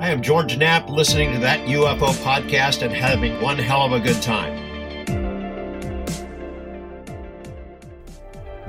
[0.00, 4.00] I am George Knapp listening to that UFO podcast and having one hell of a
[4.00, 4.56] good time.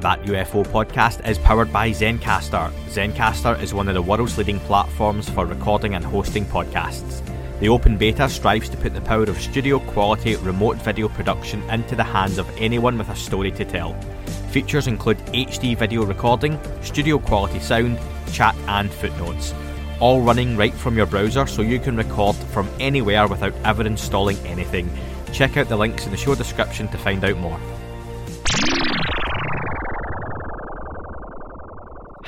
[0.01, 2.73] That UFO podcast is powered by Zencastr.
[2.89, 7.25] Zencastr is one of the world's leading platforms for recording and hosting podcasts.
[7.61, 11.95] The open beta strives to put the power of studio quality remote video production into
[11.95, 13.93] the hands of anyone with a story to tell.
[14.49, 17.97] Features include HD video recording, studio quality sound,
[18.33, 19.53] chat, and footnotes.
[20.01, 24.35] All running right from your browser so you can record from anywhere without ever installing
[24.47, 24.89] anything.
[25.31, 27.59] Check out the links in the show description to find out more.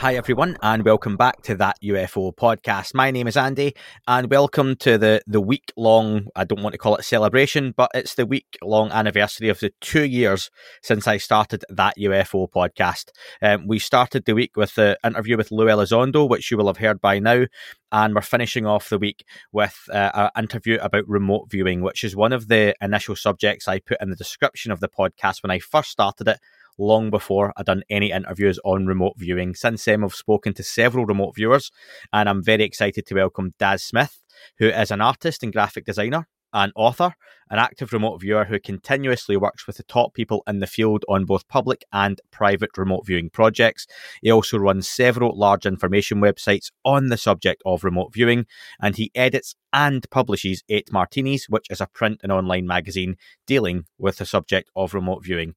[0.03, 2.93] Hi, everyone, and welcome back to that UFO podcast.
[2.93, 3.73] My name is Andy,
[4.05, 7.89] and welcome to the, the week long, I don't want to call it celebration, but
[7.93, 13.12] it's the week long anniversary of the two years since I started that UFO podcast.
[13.41, 16.79] Um, we started the week with the interview with Lou Elizondo, which you will have
[16.79, 17.45] heard by now,
[17.90, 19.23] and we're finishing off the week
[19.54, 23.79] with uh, an interview about remote viewing, which is one of the initial subjects I
[23.79, 26.40] put in the description of the podcast when I first started it
[26.77, 29.55] long before I'd done any interviews on remote viewing.
[29.55, 31.71] Since then, I've spoken to several remote viewers,
[32.12, 34.20] and I'm very excited to welcome Daz Smith,
[34.57, 37.16] who is an artist and graphic designer, an author,
[37.49, 41.26] an active remote viewer who continuously works with the top people in the field on
[41.26, 43.88] both public and private remote viewing projects.
[44.21, 48.46] He also runs several large information websites on the subject of remote viewing,
[48.79, 53.85] and he edits and publishes Eight Martinis, which is a print and online magazine dealing
[53.98, 55.55] with the subject of remote viewing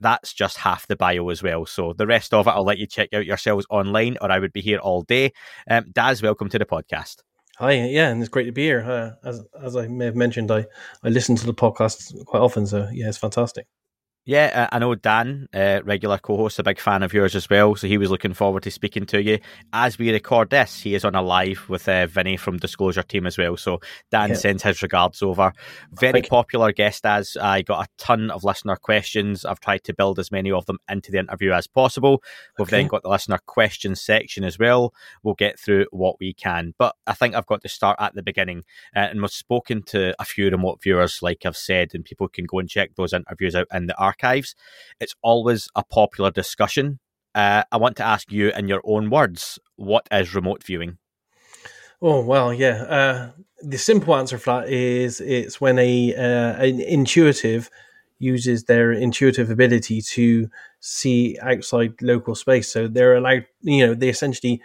[0.00, 1.66] that's just half the bio as well.
[1.66, 4.52] So the rest of it, I'll let you check out yourselves online, or I would
[4.52, 5.32] be here all day.
[5.68, 7.22] Um, Daz, welcome to the podcast.
[7.58, 8.84] Hi, yeah, and it's great to be here.
[8.88, 10.66] Uh, as as I may have mentioned, I
[11.02, 13.66] I listen to the podcast quite often, so yeah, it's fantastic.
[14.28, 17.74] Yeah, I know Dan, uh, regular co-host, a big fan of yours as well.
[17.76, 19.38] So he was looking forward to speaking to you.
[19.72, 23.26] As we record this, he is on a live with uh, Vinny from Disclosure Team
[23.26, 23.56] as well.
[23.56, 24.34] So Dan yeah.
[24.34, 25.54] sends his regards over.
[25.92, 27.06] Very popular guest.
[27.06, 30.66] As I got a ton of listener questions, I've tried to build as many of
[30.66, 32.22] them into the interview as possible.
[32.58, 32.82] We've okay.
[32.82, 34.92] then got the listener questions section as well.
[35.22, 38.22] We'll get through what we can, but I think I've got to start at the
[38.22, 38.64] beginning.
[38.94, 42.44] Uh, and we've spoken to a few remote viewers, like I've said, and people can
[42.44, 44.54] go and check those interviews out in the archive archives,
[45.00, 46.98] it's always a popular discussion.
[47.34, 50.98] Uh, I want to ask you, in your own words, what is remote viewing?
[52.00, 52.82] Oh well, yeah.
[52.82, 53.30] Uh,
[53.60, 57.70] the simple answer for that is it's when a uh, an intuitive
[58.20, 60.48] uses their intuitive ability to
[60.80, 62.72] see outside local space.
[62.72, 64.60] So they're allowed, you know, they essentially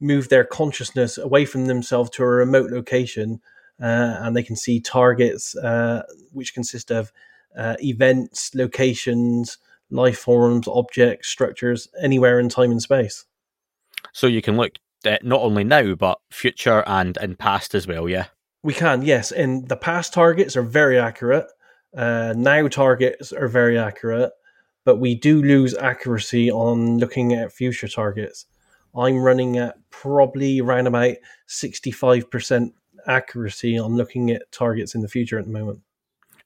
[0.00, 3.40] move their consciousness away from themselves to a remote location,
[3.80, 6.02] uh, and they can see targets uh,
[6.32, 7.12] which consist of
[7.56, 9.58] uh, events, locations,
[9.90, 13.24] life forms, objects, structures, anywhere in time and space.
[14.12, 18.08] So you can look at not only now, but future and in past as well,
[18.08, 18.26] yeah?
[18.62, 19.32] We can, yes.
[19.32, 21.46] And the past targets are very accurate.
[21.96, 24.32] Uh, now targets are very accurate,
[24.84, 28.46] but we do lose accuracy on looking at future targets.
[28.96, 31.16] I'm running at probably around about
[31.48, 32.72] 65%
[33.06, 35.80] accuracy on looking at targets in the future at the moment.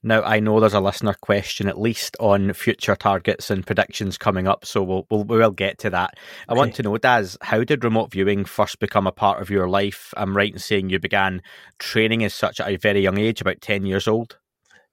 [0.02, 4.48] Now, I know there's a listener question at least on future targets and predictions coming
[4.48, 6.14] up, so we'll we'll, we'll get to that.
[6.48, 6.58] I okay.
[6.58, 10.12] want to know, Daz, how did remote viewing first become a part of your life?
[10.16, 11.42] I'm right in saying you began
[11.78, 14.38] training as such at a very young age, about 10 years old.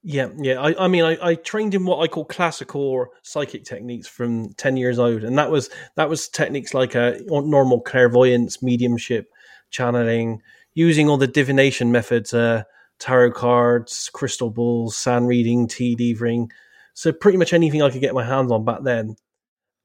[0.02, 0.60] Yeah, yeah.
[0.60, 4.54] I, I mean, I, I trained in what I call classical or psychic techniques from
[4.54, 9.30] ten years old, and that was that was techniques like a uh, normal clairvoyance, mediumship,
[9.68, 10.40] channeling,
[10.72, 12.62] using all the divination methods, uh,
[13.00, 16.50] tarot cards, crystal balls, sand reading, tea leavering.
[16.94, 19.16] So pretty much anything I could get my hands on back then.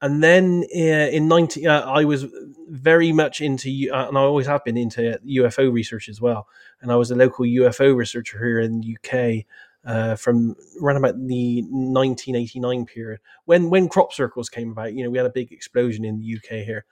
[0.02, 2.26] And then uh, in 90, uh, I was
[2.68, 6.46] very much into, uh, and I always have been into UFO research as well.
[6.82, 9.46] And I was a local UFO researcher here in the UK
[9.86, 14.92] uh, from around about the 1989 period when when crop circles came about.
[14.92, 16.84] You know, we had a big explosion in the UK here,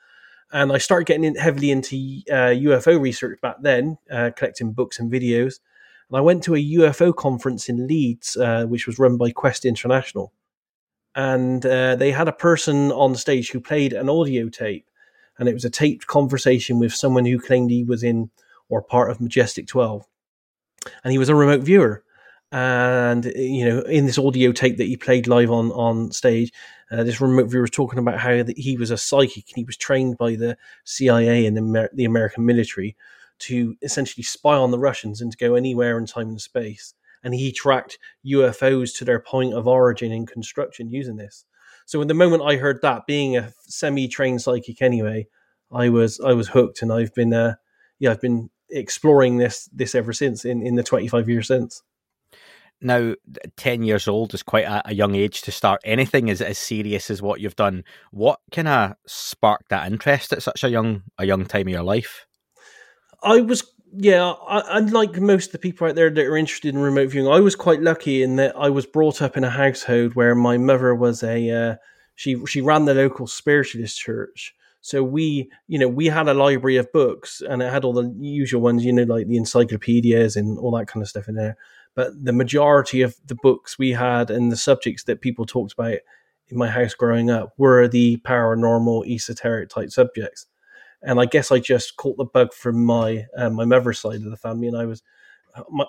[0.53, 1.97] and I started getting in heavily into
[2.31, 5.59] uh, UFO research back then, uh, collecting books and videos.
[6.15, 9.65] And I went to a UFO conference in Leeds, uh, which was run by Quest
[9.65, 10.33] International.
[11.17, 14.89] And uh, they had a person on stage who played an audio tape.
[15.41, 18.31] And it was a taped conversation with someone who claimed he was in
[18.69, 20.07] or part of Majestic 12.
[21.03, 22.05] And he was a remote viewer.
[22.53, 26.53] And, you know, in this audio tape that he played live on, on stage,
[26.93, 29.77] uh, this remote viewer was talking about how he was a psychic and he was
[29.77, 32.97] trained by the CIA and the, Amer- the American military
[33.41, 36.95] to essentially spy on the Russians and to go anywhere in time and space.
[37.23, 41.45] And he tracked UFOs to their point of origin in construction using this.
[41.87, 45.27] So, in the moment I heard that, being a semi-trained psychic anyway,
[45.73, 47.55] I was I was hooked, and I've been uh,
[47.99, 51.83] yeah I've been exploring this this ever since in in the 25 years since.
[52.81, 53.15] Now,
[53.57, 57.09] 10 years old is quite a, a, young age to start anything as, as serious
[57.09, 57.83] as what you've done.
[58.11, 61.83] What kind of sparked that interest at such a young a young time of your
[61.83, 62.27] life?
[63.25, 66.81] I was, yeah, I, unlike most of the people out there that are interested in
[66.81, 70.15] remote viewing, I was quite lucky in that I was brought up in a household
[70.15, 71.77] where my mother was a, uh,
[72.15, 74.55] she, she ran the local spiritualist church.
[74.81, 78.15] So we, you know, we had a library of books and it had all the
[78.21, 81.57] usual ones, you know, like the encyclopedias and all that kind of stuff in there
[81.95, 85.99] but the majority of the books we had and the subjects that people talked about
[86.49, 90.47] in my house growing up were the paranormal, esoteric type subjects.
[91.07, 94.31] And I guess I just caught the bug from my uh, my mother's side of
[94.31, 95.03] the family, and I was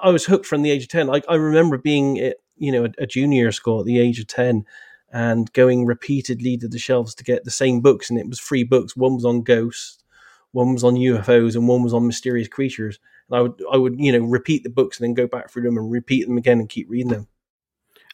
[0.01, 1.09] I was hooked from the age of ten.
[1.09, 4.27] I, I remember being at you know a, a junior school at the age of
[4.27, 4.65] ten,
[5.11, 8.63] and going repeatedly to the shelves to get the same books, and it was free
[8.63, 8.95] books.
[8.95, 10.03] One was on ghosts,
[10.51, 12.99] one was on UFOs, and one was on mysterious creatures.
[13.29, 15.63] And I would I would you know repeat the books and then go back through
[15.63, 17.27] them and repeat them again and keep reading them.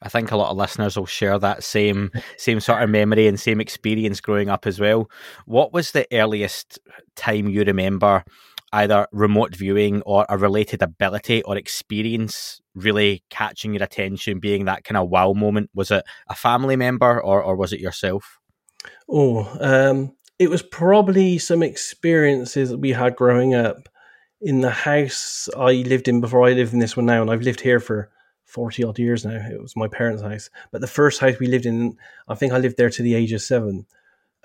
[0.01, 3.39] I think a lot of listeners will share that same same sort of memory and
[3.39, 5.09] same experience growing up as well.
[5.45, 6.79] What was the earliest
[7.15, 8.23] time you remember
[8.73, 14.83] either remote viewing or a related ability or experience really catching your attention, being that
[14.83, 15.69] kind of wow moment?
[15.73, 18.39] Was it a family member or, or was it yourself?
[19.09, 23.89] Oh, um, it was probably some experiences that we had growing up
[24.41, 27.43] in the house I lived in before I live in this one now, and I've
[27.43, 28.09] lived here for
[28.51, 29.35] 40 odd years now.
[29.35, 30.49] It was my parents' house.
[30.71, 33.31] But the first house we lived in, I think I lived there to the age
[33.31, 33.85] of seven.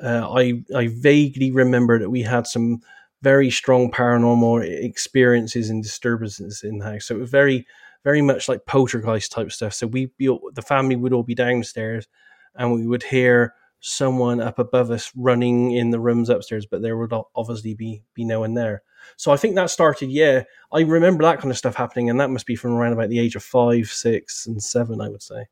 [0.02, 2.80] Uh, I, I vaguely remember that we had some
[3.22, 7.06] very strong paranormal experiences and disturbances in the house.
[7.06, 7.66] So it was very,
[8.04, 9.74] very much like poltergeist type stuff.
[9.74, 12.06] So we, the family would all be downstairs
[12.54, 16.96] and we would hear someone up above us running in the rooms upstairs, but there
[16.96, 18.82] would obviously be be no one there.
[19.16, 20.10] So I think that started.
[20.10, 23.08] Yeah, I remember that kind of stuff happening, and that must be from around about
[23.08, 25.46] the age of five, six, and seven, I would say.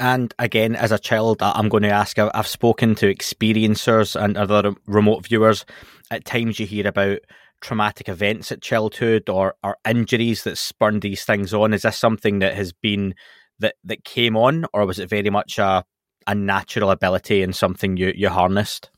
[0.00, 2.18] And again, as a child, I'm going to ask.
[2.18, 5.64] I've spoken to experiencers and other remote viewers.
[6.10, 7.20] At times, you hear about
[7.60, 11.72] traumatic events at childhood or, or injuries that spurned these things on.
[11.72, 13.14] Is this something that has been
[13.60, 15.84] that that came on, or was it very much a
[16.26, 18.90] a natural ability and something you you harnessed?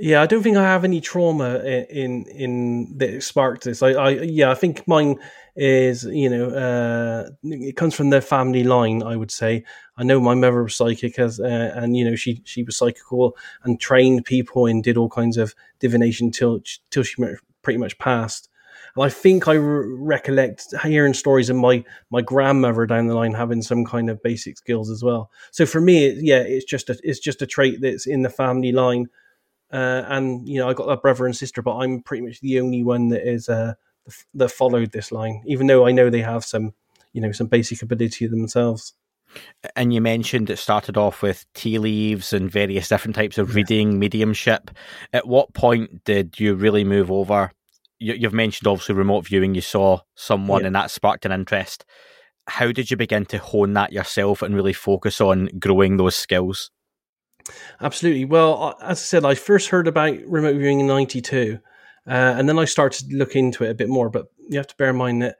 [0.00, 3.82] Yeah, I don't think I have any trauma in in that sparked this.
[3.82, 5.18] I, I yeah, I think mine
[5.56, 9.02] is you know uh, it comes from the family line.
[9.02, 9.64] I would say
[9.96, 13.36] I know my mother was psychic as uh, and you know she she was psychical
[13.64, 16.60] and trained people and did all kinds of divination till
[16.90, 17.20] till she
[17.62, 18.48] pretty much passed.
[18.94, 23.34] And I think I re- recollect hearing stories of my my grandmother down the line
[23.34, 25.32] having some kind of basic skills as well.
[25.50, 28.70] So for me, yeah, it's just a it's just a trait that's in the family
[28.70, 29.08] line.
[29.72, 32.60] Uh, and you know, I got a brother and sister, but I'm pretty much the
[32.60, 33.74] only one that is uh,
[34.34, 35.42] that followed this line.
[35.46, 36.72] Even though I know they have some,
[37.12, 38.94] you know, some basic ability themselves.
[39.76, 43.98] And you mentioned it started off with tea leaves and various different types of reading,
[43.98, 44.70] mediumship.
[45.12, 47.52] At what point did you really move over
[47.98, 49.54] you, have mentioned obviously remote viewing.
[49.54, 50.68] You saw someone, yeah.
[50.68, 51.84] and that sparked an interest.
[52.46, 56.70] How did you begin to hone that yourself and really focus on growing those skills?
[57.80, 58.24] Absolutely.
[58.24, 61.58] Well, as I said, I first heard about remote viewing in '92,
[62.06, 64.10] uh, and then I started to look into it a bit more.
[64.10, 65.36] But you have to bear in mind that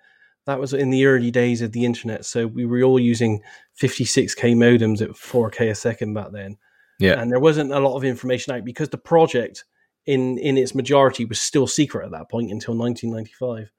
[0.46, 3.42] that was in the early days of the internet, so we were all using
[3.80, 6.56] 56k modems at 4k a second back then.
[6.98, 9.64] Yeah, and there wasn't a lot of information out because the project
[10.06, 13.70] in in its majority was still secret at that point until 1995.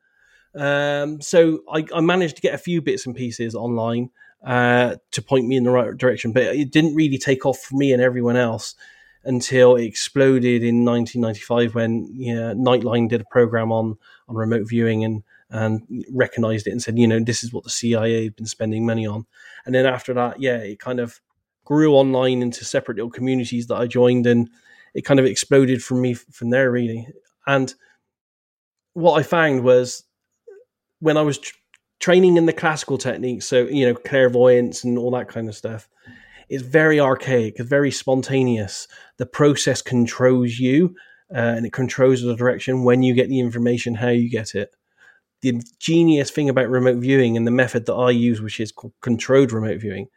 [0.55, 4.09] Um, so I, I, managed to get a few bits and pieces online
[4.43, 7.75] uh, to point me in the right direction, but it didn't really take off for
[7.75, 8.75] me and everyone else
[9.25, 14.67] until it exploded in 1995 when you know, Nightline did a program on on remote
[14.67, 15.81] viewing and and
[16.11, 19.07] recognized it and said, you know, this is what the CIA had been spending money
[19.07, 19.25] on.
[19.65, 21.19] And then after that, yeah, it kind of
[21.65, 24.49] grew online into separate little communities that I joined and
[24.93, 27.07] it kind of exploded from me from there really.
[27.47, 27.73] And
[28.93, 30.03] what I found was
[30.99, 31.39] when I was
[31.99, 35.89] training in the classical techniques, so you know clairvoyance and all that kind of stuff,
[36.49, 38.87] it's very archaic, very spontaneous.
[39.17, 40.95] The process controls you,
[41.33, 44.75] uh, and it controls the direction when you get the information, how you get it.
[45.41, 48.93] The genius thing about remote viewing and the method that I use, which is called
[49.01, 50.07] controlled remote viewing,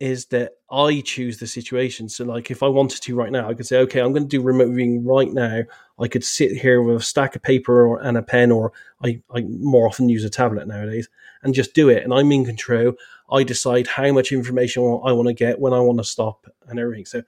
[0.00, 2.08] is that I choose the situation.
[2.08, 4.28] So, like, if I wanted to right now, I could say, okay, I'm going to
[4.28, 5.62] do remote viewing right now.
[5.98, 8.72] I could sit here with a stack of paper or, and a pen, or
[9.04, 11.08] I, I more often use a tablet nowadays,
[11.42, 12.02] and just do it.
[12.02, 12.94] And I'm in control.
[13.30, 16.78] I decide how much information I want to get, when I want to stop, and
[16.78, 17.06] everything.
[17.06, 17.22] So,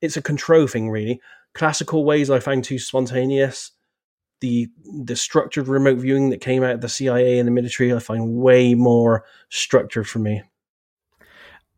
[0.00, 1.20] it's a control thing, really.
[1.54, 3.72] Classical ways I find too spontaneous.
[4.40, 4.68] the
[5.04, 8.36] the structured remote viewing that came out of the CIA and the military, I find
[8.36, 10.42] way more structured for me.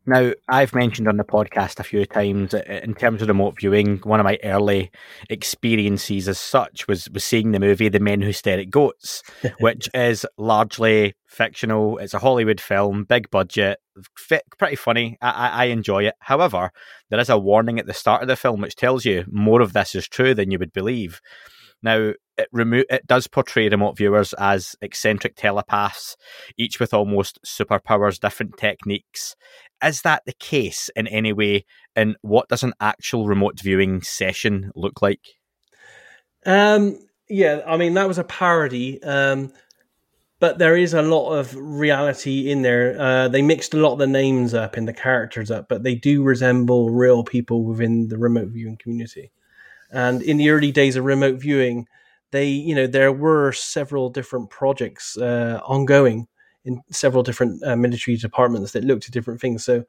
[0.04, 3.98] Now, I've mentioned on the podcast a few times uh, in terms of remote viewing,
[3.98, 4.90] one of my early
[5.30, 9.22] experiences as such was, was seeing the movie The Men Who Stare at Goats,
[9.60, 11.98] which is largely fictional.
[11.98, 13.78] It's a Hollywood film, big budget,
[14.16, 15.18] fit, pretty funny.
[15.22, 16.14] I, I enjoy it.
[16.18, 16.72] However,
[17.10, 19.72] there is a warning at the start of the film which tells you more of
[19.72, 21.20] this is true than you would believe.
[21.80, 26.16] Now, it remo- it does portray remote viewers as eccentric telepaths,
[26.56, 29.36] each with almost superpowers, different techniques.
[29.82, 31.64] Is that the case in any way?
[31.94, 35.20] And what does an actual remote viewing session look like?
[36.46, 36.98] Um,
[37.28, 39.52] yeah, I mean that was a parody, um,
[40.40, 43.00] but there is a lot of reality in there.
[43.00, 45.94] Uh, they mixed a lot of the names up and the characters up, but they
[45.94, 49.30] do resemble real people within the remote viewing community.
[49.90, 51.86] And in the early days of remote viewing,
[52.32, 56.26] they, you know, there were several different projects uh, ongoing
[56.64, 59.64] in several different uh, military departments that looked at different things.
[59.64, 59.84] So,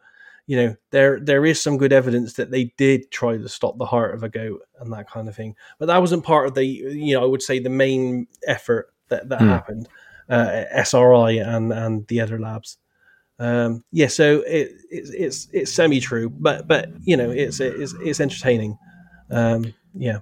[0.46, 3.86] you know, there there is some good evidence that they did try to stop the
[3.86, 5.56] heart of a goat and that kind of thing.
[5.80, 9.30] But that wasn't part of the, you know, I would say the main effort that
[9.30, 9.48] that mm.
[9.48, 9.88] happened.
[10.30, 12.78] Uh, SRI and and the other labs.
[13.40, 17.94] Um, yeah, so it, it, it's it's semi true, but but you know, it's it's
[18.02, 18.78] it's entertaining.
[19.30, 20.20] Um, yeah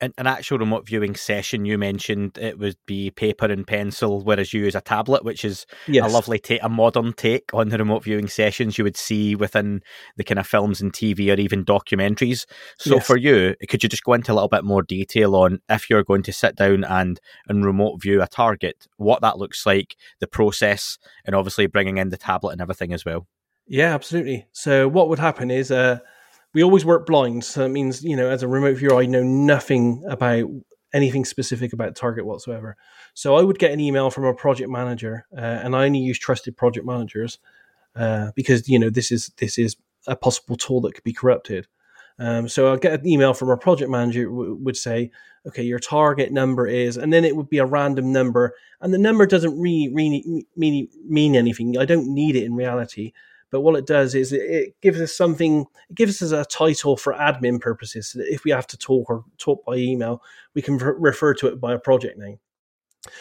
[0.00, 4.52] an, an actual remote viewing session, you mentioned it would be paper and pencil, whereas
[4.52, 6.04] you use a tablet, which is yes.
[6.04, 9.82] a lovely take, a modern take on the remote viewing sessions you would see within
[10.16, 12.44] the kind of films and TV or even documentaries.
[12.78, 13.06] So yes.
[13.06, 16.04] for you, could you just go into a little bit more detail on if you're
[16.04, 20.26] going to sit down and and remote view a target, what that looks like, the
[20.26, 23.26] process, and obviously bringing in the tablet and everything as well?
[23.66, 24.46] Yeah, absolutely.
[24.52, 25.70] So what would happen is.
[25.70, 26.00] Uh,
[26.56, 27.44] we always work blind.
[27.44, 30.48] So it means, you know, as a remote viewer, I know nothing about
[30.94, 32.78] anything specific about target whatsoever.
[33.12, 36.18] So I would get an email from a project manager, uh, and I only use
[36.18, 37.38] trusted project managers
[37.94, 41.66] uh, because you know this is this is a possible tool that could be corrupted.
[42.18, 45.10] Um, so I'll get an email from a project manager w- would say,
[45.46, 48.98] okay, your target number is, and then it would be a random number, and the
[48.98, 51.76] number doesn't really, really mean, mean anything.
[51.76, 53.12] I don't need it in reality.
[53.50, 57.12] But what it does is it, gives us something, it gives us a title for
[57.14, 58.08] admin purposes.
[58.08, 60.22] So that if we have to talk or talk by email,
[60.54, 62.38] we can refer to it by a project name.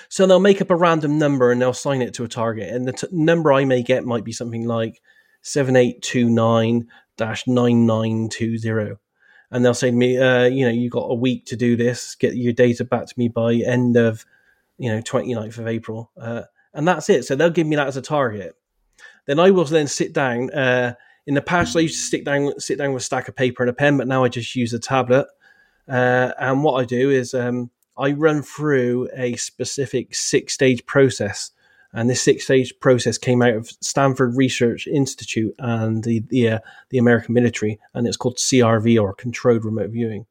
[0.09, 2.73] So they'll make up a random number and they'll sign it to a target.
[2.73, 4.99] And the t- number I may get might be something like
[5.43, 8.95] 7829 9920
[9.51, 12.15] and they'll say to me, uh, you know, you got a week to do this.
[12.15, 14.25] Get your data back to me by end of,
[14.77, 16.41] you know, 29th of April, uh,
[16.73, 17.25] and that's it.
[17.25, 18.55] So they'll give me that as a target.
[19.25, 20.51] Then I will then sit down.
[20.51, 20.93] Uh,
[21.27, 23.63] in the past, I used to sit down, sit down with a stack of paper
[23.63, 25.27] and a pen, but now I just use a tablet.
[25.87, 31.51] Uh, and what I do is um, I run through a specific six stage process.
[31.93, 36.59] And this six stage process came out of Stanford Research Institute and the the, uh,
[36.89, 40.25] the American military, and it's called CRV or Controlled Remote Viewing.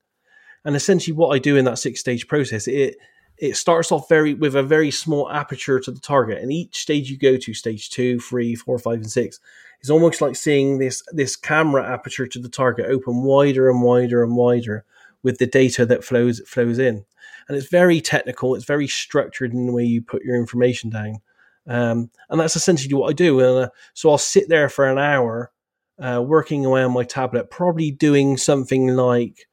[0.65, 2.97] And essentially, what I do in that six stage process, it
[3.39, 7.11] it starts off very with a very small aperture to the target, and each stage
[7.11, 9.41] you go to, stage two, three, four, five, and six,
[9.83, 14.23] is almost like seeing this this camera aperture to the target open wider and wider
[14.23, 14.85] and wider
[15.23, 17.05] with the data that flows flows in,
[17.49, 18.55] and it's very technical.
[18.55, 21.21] It's very structured in the way you put your information down,
[21.67, 23.41] um, and that's essentially what I do.
[23.41, 25.51] And uh, so I'll sit there for an hour,
[25.99, 29.49] uh, working away on my tablet, probably doing something like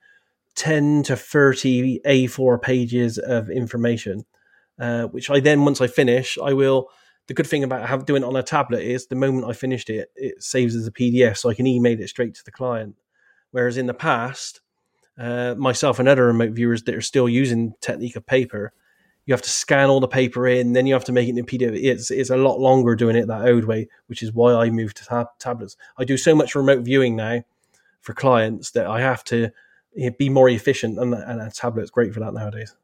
[0.55, 4.25] 10 to 30 A4 pages of information,
[4.79, 6.89] uh, which I then, once I finish, I will.
[7.27, 9.89] The good thing about have, doing it on a tablet is the moment I finished
[9.89, 12.96] it, it saves as a PDF, so I can email it straight to the client.
[13.51, 14.62] Whereas in the past,
[15.17, 18.74] uh, myself and other remote viewers that are still using technique of paper,
[19.25, 21.46] you have to scan all the paper in, then you have to make it in
[21.46, 21.79] PDF.
[21.81, 24.98] It's it's a lot longer doing it that old way, which is why I moved
[24.98, 25.77] to tab- tablets.
[25.98, 27.43] I do so much remote viewing now
[28.00, 29.51] for clients that I have to
[30.18, 32.76] be more efficient, and, and a tablet's great for that nowadays.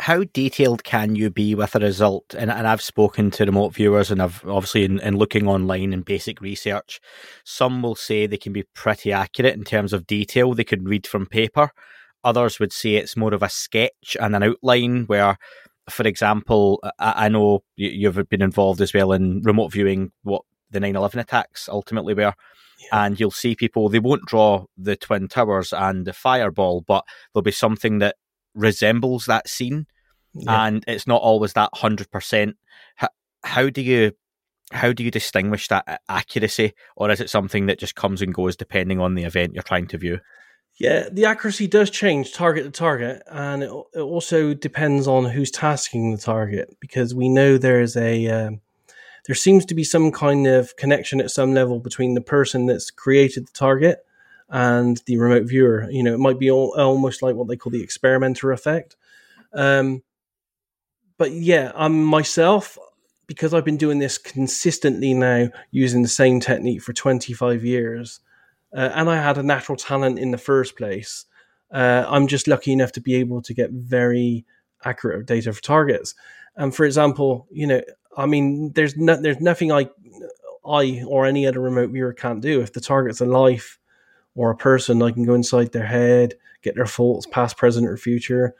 [0.00, 2.32] How detailed can you be with a result?
[2.38, 6.04] And, and I've spoken to remote viewers, and I've obviously in, in looking online and
[6.04, 7.00] basic research,
[7.44, 10.54] some will say they can be pretty accurate in terms of detail.
[10.54, 11.70] They could read from paper.
[12.22, 15.38] Others would say it's more of a sketch and an outline where
[15.90, 20.96] for example, I, know you've been involved as well in remote viewing what the 9
[20.96, 22.34] 11 attacks ultimately were
[22.92, 27.42] and you'll see people they won't draw the twin towers and the fireball but there'll
[27.42, 28.16] be something that
[28.54, 29.86] resembles that scene.
[30.34, 30.66] Yeah.
[30.66, 32.52] and it's not always that 100%
[32.96, 33.08] how,
[33.42, 34.12] how do you
[34.70, 36.74] how do you distinguish that accuracy?
[36.96, 39.86] Or is it something that just comes and goes depending on the event you're trying
[39.88, 40.20] to view?
[40.78, 45.50] Yeah, the accuracy does change target to target, and it, it also depends on who's
[45.50, 48.60] tasking the target because we know there's a um,
[49.28, 52.90] there seems to be some kind of connection at some level between the person that's
[52.90, 53.98] created the target
[54.48, 55.86] and the remote viewer.
[55.90, 58.96] You know, it might be all, almost like what they call the experimenter effect.
[59.52, 60.02] Um,
[61.18, 62.78] but yeah, I'm myself
[63.26, 68.20] because I've been doing this consistently now using the same technique for 25 years,
[68.74, 71.26] uh, and I had a natural talent in the first place.
[71.70, 74.46] Uh, I'm just lucky enough to be able to get very
[74.86, 76.14] accurate data for targets.
[76.56, 77.82] And for example, you know,
[78.16, 79.88] I mean, there's no, there's nothing I
[80.66, 82.60] I or any other remote viewer can't do.
[82.60, 83.78] If the target's a life
[84.34, 87.96] or a person, I can go inside their head, get their thoughts, past, present, or
[87.96, 88.54] future.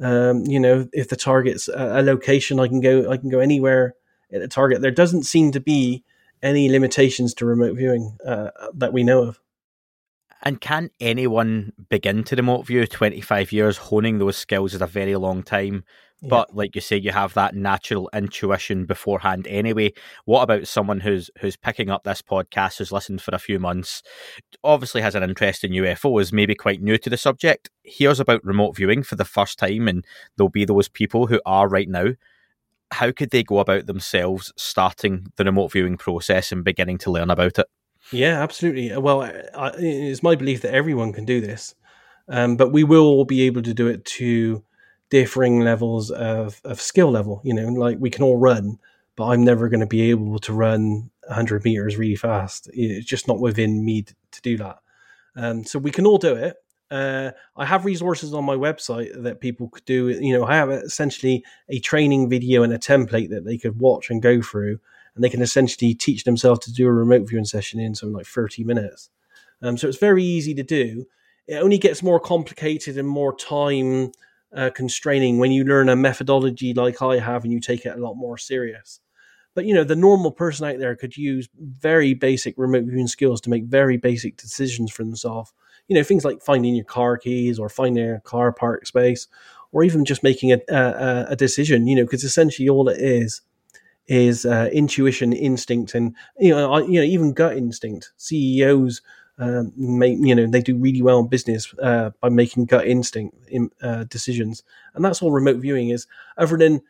[0.00, 3.94] Um, you know, if the target's a, location, I can go I can go anywhere
[4.32, 4.80] at a target.
[4.80, 6.04] There doesn't seem to be
[6.42, 9.40] any limitations to remote viewing uh, that we know of.
[10.42, 12.84] And can anyone begin to remote view?
[12.84, 15.84] 25 years honing those skills is a very long time.
[16.22, 16.56] But yeah.
[16.56, 19.92] like you say, you have that natural intuition beforehand anyway.
[20.24, 24.02] What about someone who's who's picking up this podcast, who's listened for a few months,
[24.62, 28.76] obviously has an interest in UFOs, maybe quite new to the subject, hears about remote
[28.76, 30.04] viewing for the first time, and
[30.36, 32.10] there'll be those people who are right now.
[32.92, 37.30] How could they go about themselves starting the remote viewing process and beginning to learn
[37.30, 37.66] about it?
[38.10, 38.96] Yeah, absolutely.
[38.96, 39.22] Well,
[39.78, 41.74] it's my belief that everyone can do this,
[42.28, 44.62] um, but we will all be able to do it to
[45.12, 47.42] differing levels of, of skill level.
[47.44, 48.78] You know, like we can all run,
[49.14, 52.70] but I'm never going to be able to run 100 meters really fast.
[52.72, 54.78] It's just not within me to, to do that.
[55.36, 56.56] Um, so we can all do it.
[56.90, 60.08] Uh, I have resources on my website that people could do.
[60.08, 64.08] You know, I have essentially a training video and a template that they could watch
[64.08, 64.78] and go through,
[65.14, 68.26] and they can essentially teach themselves to do a remote viewing session in something like
[68.26, 69.10] 30 minutes.
[69.60, 71.04] Um, so it's very easy to do.
[71.46, 74.12] It only gets more complicated and more time
[74.56, 78.00] uh, constraining when you learn a methodology like I have and you take it a
[78.00, 79.00] lot more serious.
[79.54, 83.40] But you know, the normal person out there could use very basic remote viewing skills
[83.42, 85.52] to make very basic decisions for themselves.
[85.88, 89.26] You know, things like finding your car keys or finding a car park space,
[89.72, 91.86] or even just making a, a, a decision.
[91.86, 93.42] You know, because essentially all it is
[94.08, 98.12] is uh, intuition, instinct, and you know, you know, even gut instinct.
[98.16, 99.00] CEOs
[99.38, 103.36] um, make you know they do really well in business uh, by making gut instinct
[103.48, 104.62] in, uh, decisions,
[104.94, 106.06] and that's all remote viewing is.
[106.36, 106.82] Other than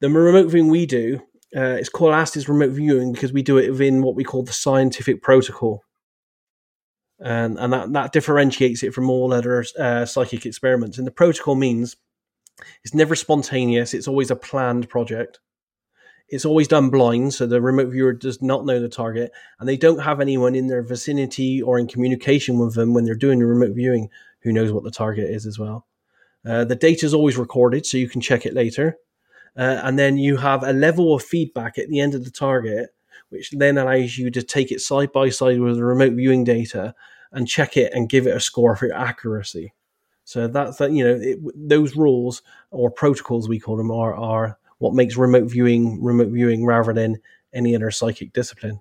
[0.00, 1.20] the remote viewing we do,
[1.56, 4.52] uh, it's called ASTIS remote viewing because we do it within what we call the
[4.52, 5.84] scientific protocol,
[7.20, 10.98] and and that that differentiates it from all other uh, psychic experiments.
[10.98, 11.96] And the protocol means
[12.82, 15.38] it's never spontaneous; it's always a planned project.
[16.28, 19.76] It's always done blind, so the remote viewer does not know the target, and they
[19.76, 23.46] don't have anyone in their vicinity or in communication with them when they're doing the
[23.46, 24.08] remote viewing
[24.40, 25.86] who knows what the target is as well.
[26.44, 28.98] Uh, the data is always recorded, so you can check it later.
[29.56, 32.90] Uh, and then you have a level of feedback at the end of the target,
[33.28, 36.94] which then allows you to take it side by side with the remote viewing data
[37.32, 39.72] and check it and give it a score for accuracy.
[40.24, 40.92] So that's that.
[40.92, 45.50] You know, it, those rules or protocols we call them are are what makes remote
[45.50, 47.18] viewing remote viewing rather than
[47.52, 48.80] any other psychic discipline.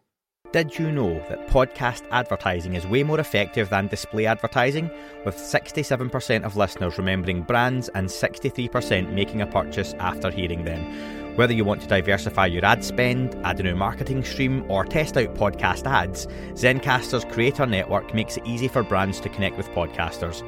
[0.51, 4.87] Did you know that podcast advertising is way more effective than display advertising,
[5.25, 11.35] with 67% of listeners remembering brands and 63% making a purchase after hearing them?
[11.35, 15.17] Whether you want to diversify your ad spend, add a new marketing stream, or test
[15.17, 20.43] out podcast ads, Zencastr's Creator Network makes it easy for brands to connect with podcasters.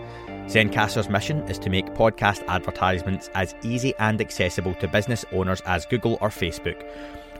[0.47, 5.87] Zencastr's mission is to make podcast advertisements as easy and accessible to business owners as
[5.87, 6.87] Google or Facebook.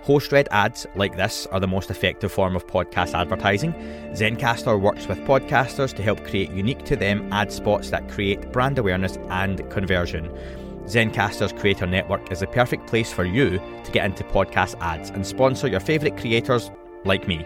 [0.02, 3.74] Host read ads like this are the most effective form of podcast advertising.
[4.14, 8.80] Zencastr works with podcasters to help create unique to them ad spots that create brand
[8.80, 10.30] awareness and conversion.
[10.86, 15.26] Zencastr's Creator Network is the perfect place for you to get into podcast ads and
[15.26, 16.70] sponsor your favourite creators
[17.04, 17.46] like me.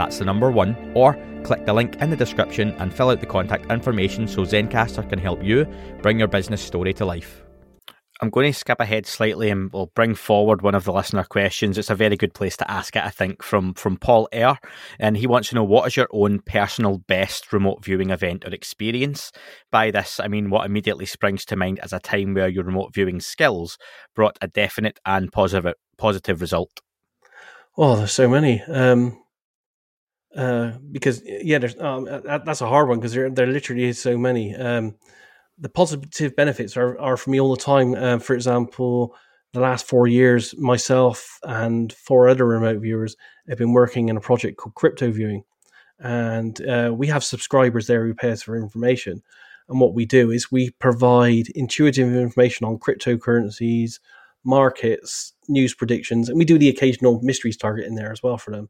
[0.00, 1.12] that's the number one, or
[1.44, 5.18] click the link in the description and fill out the contact information so Zencastr can
[5.18, 5.66] help you
[6.00, 7.42] bring your business story to life.
[8.22, 11.76] I'm going to skip ahead slightly and we'll bring forward one of the listener questions.
[11.76, 14.58] It's a very good place to ask it, I think, from from Paul Air,
[14.98, 18.54] and he wants to know what is your own personal best remote viewing event or
[18.54, 19.32] experience.
[19.70, 22.94] By this, I mean what immediately springs to mind as a time where your remote
[22.94, 23.76] viewing skills
[24.14, 26.80] brought a definite and positive positive result.
[27.76, 28.62] Oh, there's so many.
[28.62, 29.18] Um,
[30.36, 34.00] uh, because yeah, there's um, that, that's a hard one because there there literally is
[34.00, 34.54] so many.
[34.54, 34.94] Um,
[35.58, 37.94] the positive benefits are, are for me all the time.
[37.94, 39.14] Uh, for example,
[39.52, 43.16] the last four years, myself and four other remote viewers
[43.48, 45.42] have been working in a project called Crypto Viewing,
[45.98, 49.22] and uh, we have subscribers there who pay us for information.
[49.68, 54.00] And what we do is we provide intuitive information on cryptocurrencies,
[54.44, 58.50] markets, news predictions, and we do the occasional mysteries target in there as well for
[58.50, 58.68] them.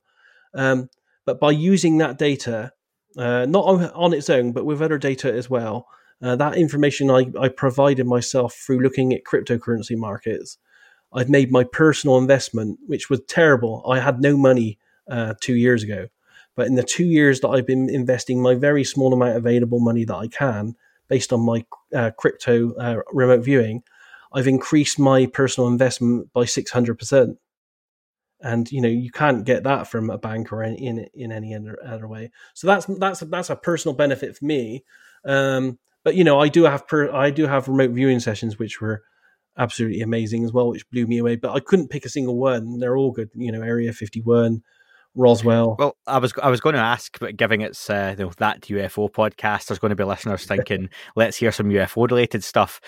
[0.55, 0.88] Um,
[1.31, 2.73] but by using that data,
[3.16, 5.87] uh, not on, on, its own, but with other data as well,
[6.21, 10.59] uh, that information I, I provided myself through looking at cryptocurrency markets.
[11.12, 13.85] I've made my personal investment, which was terrible.
[13.88, 16.09] I had no money uh, two years ago.
[16.57, 19.79] But in the two years that I've been investing my very small amount of available
[19.79, 20.75] money that I can,
[21.09, 21.64] based on my
[21.95, 23.85] uh, crypto uh, remote viewing,
[24.33, 27.37] I've increased my personal investment by 600%.
[28.42, 31.55] And you know you can't get that from a bank or in in, in any
[31.55, 32.31] other, other way.
[32.55, 34.85] So that's that's that's a personal benefit for me.
[35.24, 38.81] Um, but you know, I do have per, I do have remote viewing sessions which
[38.81, 39.03] were
[39.59, 41.37] absolutely amazing as well, which blew me away.
[41.37, 42.79] But I couldn't pick a single one.
[42.79, 43.31] They're all good.
[43.35, 44.62] You know, Area Fifty One,
[45.14, 45.76] Roswell.
[45.79, 48.62] Well, I was I was going to ask, but giving it's uh, you know, that
[48.62, 52.81] UFO podcast, there's going to be listeners thinking, let's hear some UFO related stuff.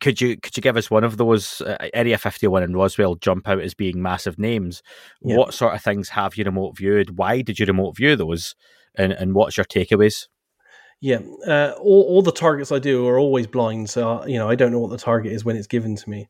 [0.00, 1.62] Could you could you give us one of those?
[1.62, 4.82] Uh, Area Fifty One and Roswell jump out as being massive names.
[5.22, 5.36] Yeah.
[5.36, 7.16] What sort of things have you remote viewed?
[7.16, 8.54] Why did you remote view those?
[8.94, 10.28] And and what's your takeaways?
[11.00, 14.56] Yeah, uh, all, all the targets I do are always blind, so you know I
[14.56, 16.28] don't know what the target is when it's given to me.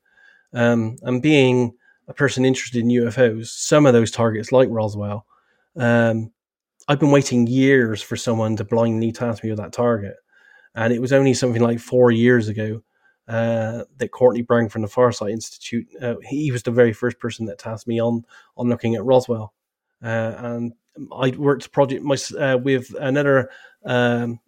[0.53, 1.73] Um, and being
[2.07, 5.27] a person interested in UFOs, some of those targets, like Roswell,
[5.77, 6.31] um,
[6.87, 10.17] I've been waiting years for someone to blindly task me with that target,
[10.75, 12.83] and it was only something like four years ago
[13.29, 17.47] uh, that Courtney Brown from the Farsight Institute, uh, he was the very first person
[17.47, 18.25] that tasked me on
[18.57, 19.53] on looking at Roswell,
[20.03, 20.73] uh, and
[21.13, 23.51] I worked project my, uh, with another
[23.85, 24.41] um,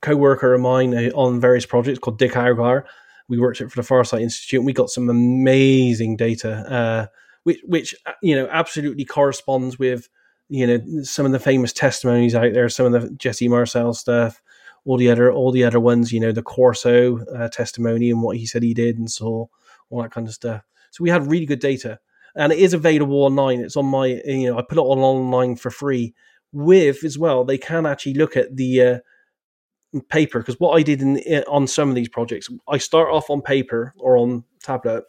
[0.00, 2.84] co-worker of mine uh, on various projects called Dick Allgire.
[3.28, 7.06] We worked it for the Farsight Institute, and we got some amazing data, uh,
[7.44, 10.08] which, which uh, you know absolutely corresponds with
[10.48, 14.42] you know some of the famous testimonies out there, some of the Jesse Marcel stuff,
[14.84, 18.36] all the other all the other ones, you know, the Corso uh, testimony and what
[18.36, 19.46] he said he did and saw,
[19.90, 20.62] all that kind of stuff.
[20.90, 21.98] So we had really good data,
[22.34, 23.60] and it is available online.
[23.60, 26.14] It's on my you know I put it on online for free
[26.52, 27.44] with as well.
[27.44, 28.98] They can actually look at the uh,
[30.08, 33.30] paper because what I did in, in, on some of these projects, I start off
[33.30, 35.04] on paper or on tablet,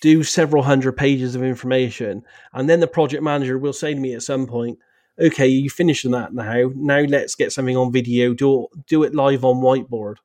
[0.00, 4.14] do several hundred pages of information, and then the project manager will say to me
[4.14, 4.78] at some point,
[5.18, 6.70] "Okay, you finished that now.
[6.74, 8.34] Now let's get something on video.
[8.34, 10.16] Do do it live on whiteboard."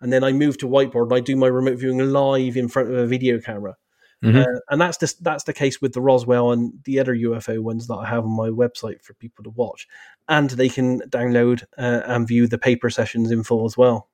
[0.00, 2.90] And then I move to whiteboard and I do my remote viewing live in front
[2.90, 3.76] of a video camera.
[4.22, 4.38] Mm-hmm.
[4.38, 7.88] Uh, and that's the, that's the case with the Roswell and the other UFO ones
[7.88, 9.88] that I have on my website for people to watch.
[10.28, 14.08] And they can download uh, and view the paper sessions in full as well.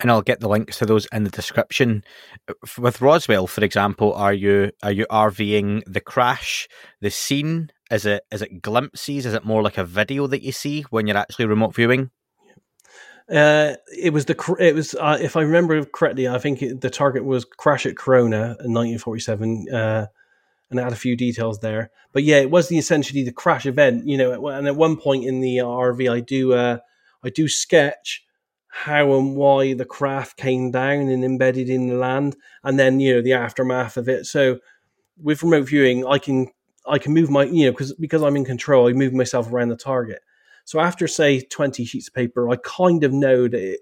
[0.00, 2.04] And I'll get the links to those in the description.
[2.78, 6.68] With Roswell, for example, are you are you RVing the crash,
[7.00, 7.70] the scene?
[7.90, 9.24] Is it is it glimpses?
[9.24, 12.10] Is it more like a video that you see when you're actually remote viewing?
[13.30, 16.90] Uh, it was the it was uh, if I remember correctly, I think it, the
[16.90, 20.06] target was crash at Corona in 1947, uh,
[20.70, 21.90] and it had a few details there.
[22.12, 24.48] But yeah, it was the essentially the crash event, you know.
[24.48, 26.78] And at one point in the RV, I do uh,
[27.22, 28.24] I do sketch
[28.68, 33.14] how and why the craft came down and embedded in the land, and then you
[33.14, 34.26] know the aftermath of it.
[34.26, 34.58] So
[35.20, 36.48] with remote viewing, I can
[36.86, 39.68] I can move my you know because because I'm in control, I move myself around
[39.68, 40.20] the target.
[40.64, 43.80] So after say 20 sheets of paper, I kind of know that it,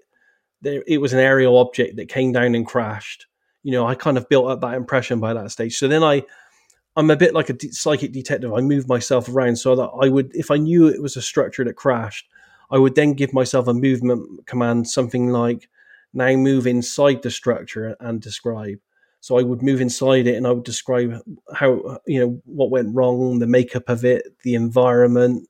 [0.61, 3.27] that it was an aerial object that came down and crashed.
[3.61, 5.75] You know, I kind of built up that impression by that stage.
[5.75, 6.23] So then I,
[6.95, 8.53] I'm a bit like a de- psychic detective.
[8.53, 11.65] I move myself around so that I would, if I knew it was a structure
[11.65, 12.29] that crashed,
[12.71, 15.67] I would then give myself a movement command, something like
[16.13, 18.79] now move inside the structure and describe.
[19.27, 21.21] So I would move inside it and I would describe
[21.53, 25.49] how, you know, what went wrong, the makeup of it, the environment,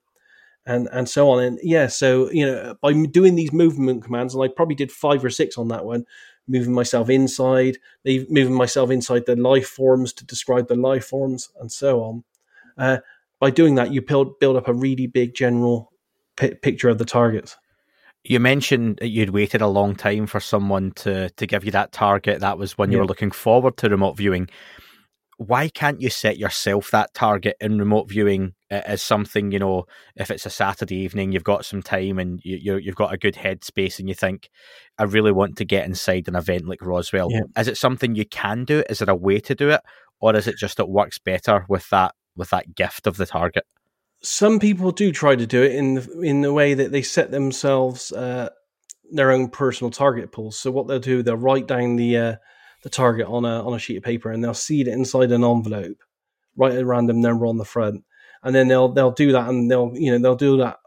[0.65, 1.43] and and so on.
[1.43, 5.23] And yeah, so you know, by doing these movement commands, and I probably did five
[5.23, 6.05] or six on that one,
[6.47, 11.71] moving myself inside, moving myself inside the life forms to describe the life forms, and
[11.71, 12.23] so on.
[12.79, 12.97] Uh,
[13.39, 15.93] by doing that, you build build up a really big general
[16.35, 17.57] p- picture of the targets.
[18.27, 21.93] You mentioned that you'd waited a long time for someone to to give you that
[21.93, 22.41] target.
[22.41, 24.49] That was when you were looking forward to remote viewing.
[25.37, 29.85] Why can't you set yourself that target in remote viewing as something you know?
[30.15, 33.17] If it's a Saturday evening, you've got some time and you, you you've got a
[33.17, 34.49] good headspace, and you think,
[34.97, 37.43] "I really want to get inside an event like Roswell." Yeah.
[37.57, 38.83] Is it something you can do?
[38.89, 39.81] Is there a way to do it,
[40.19, 43.63] or is it just it works better with that with that gift of the target?
[44.21, 47.32] Some people do try to do it in the, in the way that they set
[47.32, 48.49] themselves uh,
[49.12, 50.58] their own personal target pools.
[50.58, 52.36] So what they'll do, they'll write down the uh,
[52.84, 55.43] the target on a on a sheet of paper and they'll seed it inside an
[55.43, 55.97] envelope,
[56.56, 58.03] write a random number on the front,
[58.43, 60.77] and then they'll they'll do that and they'll you know they'll do that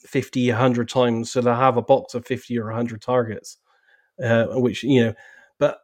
[0.00, 1.30] 50 100 times.
[1.30, 3.58] So they'll have a box of 50 or 100 targets
[4.22, 5.14] uh, which you know
[5.58, 5.78] but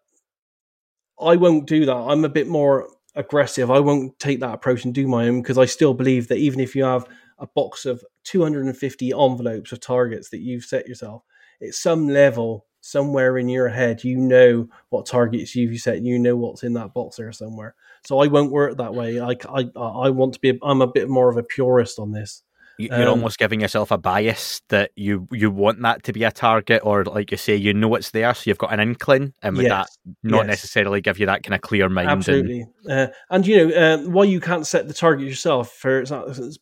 [1.21, 1.95] i won't do that.
[1.95, 3.71] I'm a bit more aggressive.
[3.71, 6.61] I won't take that approach and do my own because i still believe that even
[6.61, 7.07] if you have
[7.39, 11.23] a box of 250 envelopes of targets that you've set yourself
[11.63, 16.37] at some level somewhere in your head you know what targets you've set you know
[16.37, 17.75] what's in that box there somewhere.
[18.07, 19.21] So i won't work that way.
[19.21, 22.43] I i, I want to be i'm a bit more of a purist on this
[22.79, 26.31] You're Um, almost giving yourself a bias that you you want that to be a
[26.31, 29.57] target, or like you say, you know it's there, so you've got an inkling, and
[29.57, 29.89] with that,
[30.23, 30.47] not yes.
[30.49, 32.09] necessarily give you that kind of clear mind.
[32.11, 35.73] and- Absolutely, uh, and you know uh, why you can't set the target yourself.
[35.73, 36.01] For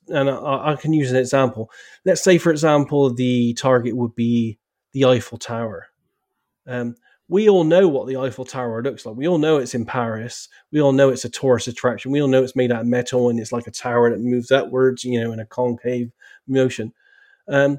[0.08, 1.70] and I, I can use an example.
[2.04, 4.58] Let's say, for example, the target would be
[4.92, 5.86] the Eiffel Tower.
[6.66, 6.94] Um,
[7.28, 9.16] we all know what the Eiffel Tower looks like.
[9.16, 10.48] We all know it's in Paris.
[10.72, 12.10] We all know it's a tourist attraction.
[12.10, 14.50] We all know it's made out of metal and it's like a tower that moves
[14.50, 16.12] upwards, you know, in a concave
[16.46, 16.92] motion.
[17.48, 17.78] Um,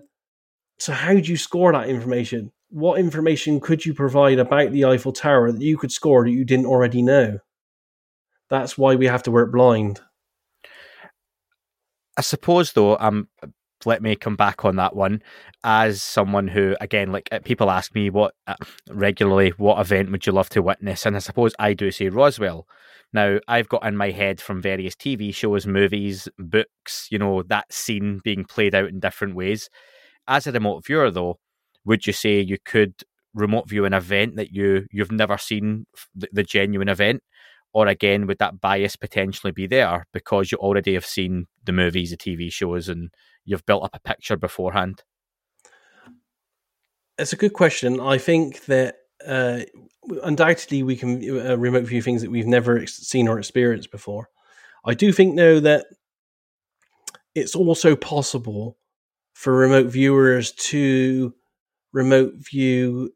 [0.79, 2.51] so, how do you score that information?
[2.69, 6.43] What information could you provide about the Eiffel Tower that you could score that you
[6.43, 7.39] didn't already know?
[8.49, 10.01] That's why we have to work blind.
[12.17, 13.27] I suppose though, um,
[13.85, 15.21] let me come back on that one
[15.63, 18.55] as someone who, again, like uh, people ask me what uh,
[18.89, 22.67] regularly, what event would you love to witness, and I suppose I do say Roswell.
[23.13, 27.71] Now, I've got in my head from various TV shows, movies, books, you know, that
[27.71, 29.69] scene being played out in different ways.
[30.27, 31.39] As a remote viewer, though,
[31.85, 32.93] would you say you could
[33.33, 37.21] remote view an event that you you've never seen, the, the genuine event,
[37.73, 42.11] or again, would that bias potentially be there because you already have seen the movies,
[42.11, 43.09] the TV shows, and
[43.45, 45.03] you've built up a picture beforehand?
[47.17, 47.99] It's a good question.
[47.99, 49.61] I think that uh,
[50.23, 54.29] undoubtedly we can uh, remote view things that we've never ex- seen or experienced before.
[54.85, 55.85] I do think, though, that
[57.33, 58.77] it's also possible
[59.33, 61.33] for remote viewers to
[61.93, 63.11] remote view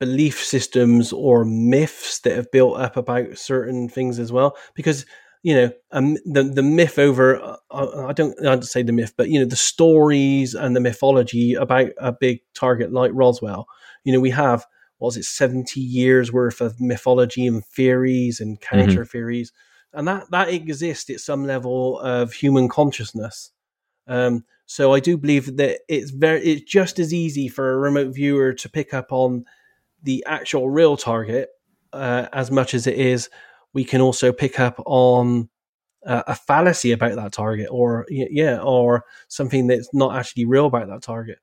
[0.00, 4.56] belief systems or myths that have built up about certain things as well.
[4.74, 5.06] Because
[5.44, 7.38] you know, um, the the myth over
[7.70, 10.80] uh, I don't I don't say the myth, but you know, the stories and the
[10.80, 13.66] mythology about a big target like Roswell.
[14.04, 14.64] You know, we have
[14.96, 19.52] what was it seventy years worth of mythology and theories and counter theories,
[19.92, 23.50] and that that exists at some level of human consciousness.
[24.06, 28.14] Um, so I do believe that it's very it's just as easy for a remote
[28.14, 29.44] viewer to pick up on
[30.02, 31.50] the actual real target
[31.92, 33.28] uh, as much as it is
[33.74, 35.50] we can also pick up on
[36.06, 40.88] uh, a fallacy about that target or yeah or something that's not actually real about
[40.88, 41.38] that target.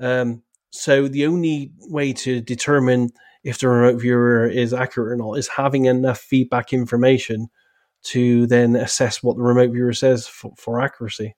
[0.00, 3.10] Um, so the only way to determine
[3.44, 7.48] if the remote viewer is accurate or not is having enough feedback information
[8.02, 11.34] to then assess what the remote viewer says for, for accuracy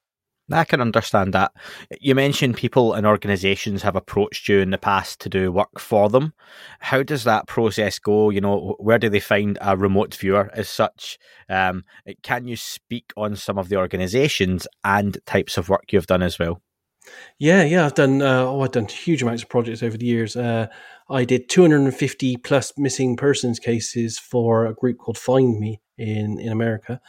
[0.50, 1.52] I can understand that.
[2.00, 6.08] You mentioned people and organisations have approached you in the past to do work for
[6.08, 6.32] them.
[6.80, 8.30] How does that process go?
[8.30, 11.18] You know, where do they find a remote viewer as such?
[11.48, 11.84] Um,
[12.22, 16.38] can you speak on some of the organisations and types of work you've done as
[16.38, 16.62] well?
[17.38, 18.20] Yeah, yeah, I've done.
[18.20, 20.36] Uh, oh, I've done huge amounts of projects over the years.
[20.36, 20.66] Uh,
[21.08, 26.52] I did 250 plus missing persons cases for a group called Find Me in in
[26.52, 27.00] America,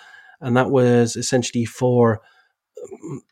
[0.42, 2.22] and that was essentially for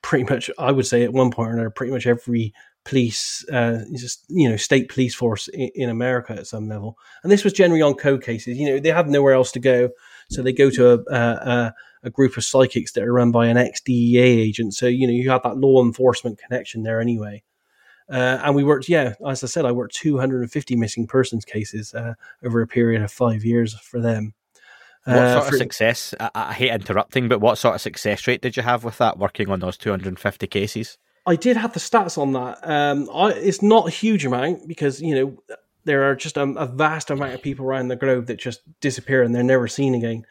[0.02, 0.50] pretty much.
[0.58, 2.54] I would say at one point or another, pretty much every
[2.86, 6.98] police, uh, just you know, state police force in, in America at some level.
[7.24, 8.58] And this was generally on code cases.
[8.58, 9.90] You know, they have nowhere else to go,
[10.30, 13.58] so they go to a, a, a group of psychics that are run by an
[13.58, 14.74] ex DEA agent.
[14.74, 17.44] So you know you have that law enforcement connection there anyway.
[18.10, 22.14] Uh, and we worked, yeah, as I said, I worked 250 missing persons cases uh,
[22.42, 24.34] over a period of five years for them.
[25.08, 26.14] What Uh, sort of success?
[26.20, 29.18] I, I hate interrupting, but what sort of success rate did you have with that
[29.18, 30.98] working on those 250 cases?
[31.26, 32.60] I did have the stats on that.
[32.62, 36.66] Um, I, it's not a huge amount because you know there are just a, a
[36.66, 40.26] vast amount of people around the globe that just disappear and they're never seen again.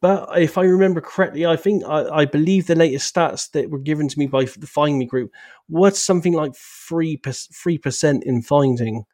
[0.00, 3.78] but if I remember correctly, I think I, I, believe the latest stats that were
[3.78, 5.30] given to me by the Find Me group
[5.68, 9.04] was something like three three percent in finding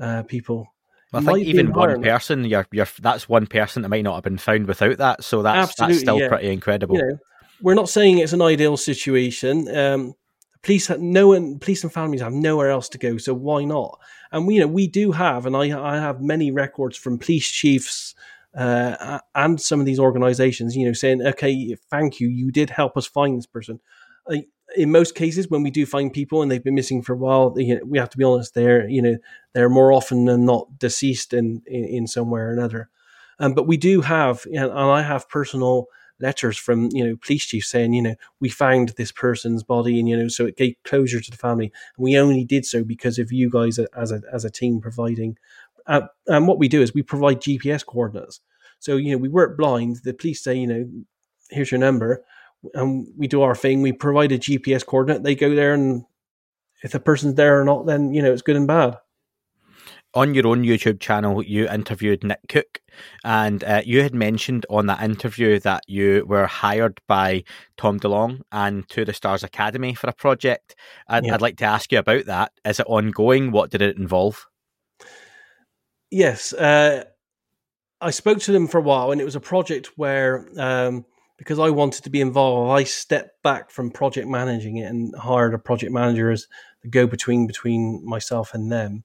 [0.00, 0.73] uh, people.
[1.14, 4.38] I think even one person, you're, you're, that's one person that might not have been
[4.38, 5.24] found without that.
[5.24, 6.28] So that's, that's still yeah.
[6.28, 6.96] pretty incredible.
[6.96, 7.18] You know,
[7.60, 9.74] we're not saying it's an ideal situation.
[9.74, 10.14] Um,
[10.62, 13.98] police, no one, police and families have nowhere else to go, so why not?
[14.32, 17.48] And we, you know, we do have, and I, I have many records from police
[17.48, 18.14] chiefs
[18.56, 22.96] uh, and some of these organisations, you know, saying, "Okay, thank you, you did help
[22.96, 23.80] us find this person."
[24.76, 27.54] In most cases, when we do find people and they've been missing for a while,
[27.56, 28.54] you know, we have to be honest.
[28.54, 29.16] They're you know
[29.52, 32.88] they're more often than not deceased in in, in somewhere or another.
[33.38, 35.88] Um, but we do have, you know, and I have personal
[36.20, 40.08] letters from you know police chiefs saying you know we found this person's body and
[40.08, 43.18] you know so it gave closure to the family and we only did so because
[43.18, 45.36] of you guys as a as a team providing
[45.86, 48.40] uh, and what we do is we provide GPS coordinates
[48.78, 50.88] so you know we work blind the police say you know
[51.50, 52.24] here's your number
[52.74, 53.82] and we do our thing.
[53.82, 55.22] We provide a GPS coordinate.
[55.22, 56.04] They go there, and
[56.82, 58.98] if the person's there or not, then you know it's good and bad.
[60.14, 62.80] On your own YouTube channel, you interviewed Nick Cook,
[63.24, 67.42] and uh, you had mentioned on that interview that you were hired by
[67.76, 70.76] Tom DeLonge and To the Stars Academy for a project.
[71.08, 71.34] I'd, yeah.
[71.34, 72.52] I'd like to ask you about that.
[72.64, 73.50] Is it ongoing?
[73.50, 74.46] What did it involve?
[76.12, 77.06] Yes, uh,
[78.00, 81.06] I spoke to them for a while, and it was a project where um,
[81.44, 85.52] because I wanted to be involved, I stepped back from project managing it and hired
[85.52, 86.46] a project manager as
[86.82, 89.04] the go between between myself and them.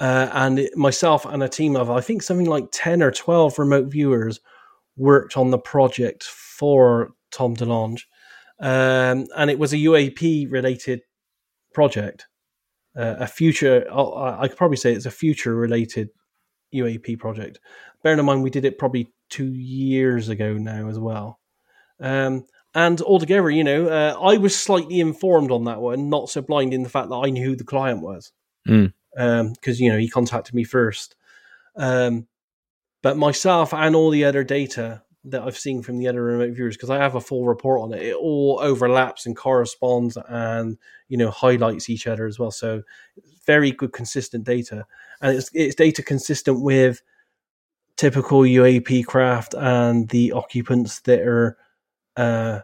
[0.00, 3.60] Uh, and it, myself and a team of, I think, something like 10 or 12
[3.60, 4.40] remote viewers
[4.96, 8.02] worked on the project for Tom DeLonge.
[8.60, 11.02] Um, and it was a UAP related
[11.72, 12.26] project,
[12.96, 16.08] uh, a future, I, I could probably say it's a future related
[16.74, 17.60] UAP project.
[18.02, 21.40] Bearing in mind, we did it probably two years ago now as well.
[22.00, 26.42] Um, and altogether, you know, uh, I was slightly informed on that one, not so
[26.42, 28.32] blind in the fact that I knew who the client was.
[28.64, 28.92] Because, mm.
[29.16, 31.16] um, you know, he contacted me first.
[31.76, 32.26] Um,
[33.02, 36.76] but myself and all the other data that I've seen from the other remote viewers,
[36.76, 40.76] because I have a full report on it, it all overlaps and corresponds and,
[41.08, 42.50] you know, highlights each other as well.
[42.50, 42.82] So
[43.46, 44.86] very good, consistent data.
[45.20, 47.00] And it's, it's data consistent with
[47.96, 51.56] typical UAP craft and the occupants that are
[52.16, 52.60] uh,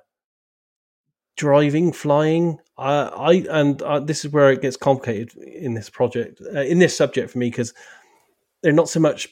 [1.36, 2.58] driving, flying.
[2.76, 6.78] Uh, I and uh, this is where it gets complicated in this project, uh, in
[6.78, 7.74] this subject for me, because
[8.62, 9.28] they're not so much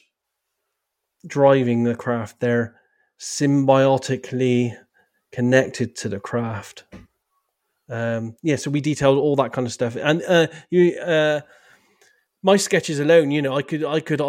[1.27, 2.75] driving the craft; they're
[3.19, 4.75] symbiotically
[5.31, 6.85] connected to the craft.
[7.89, 11.41] Um, yeah, so we detailed all that kind of stuff, and uh, you, uh,
[12.41, 14.21] my sketches alone, you know, I could, I could